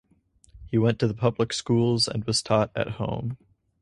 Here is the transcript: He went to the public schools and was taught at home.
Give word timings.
He 0.65 0.79
went 0.79 0.97
to 0.97 1.07
the 1.07 1.13
public 1.13 1.53
schools 1.53 2.07
and 2.07 2.23
was 2.25 2.41
taught 2.41 2.71
at 2.75 2.87
home. 2.93 3.37